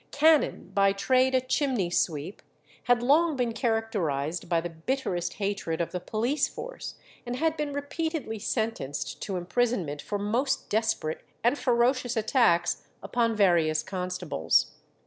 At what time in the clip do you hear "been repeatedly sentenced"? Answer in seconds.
7.55-9.21